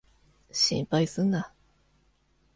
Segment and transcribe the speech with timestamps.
[0.51, 1.53] 心配すんな。